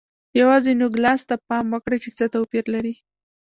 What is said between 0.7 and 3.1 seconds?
نوګالس ته پام وکړئ چې څه توپیر لري.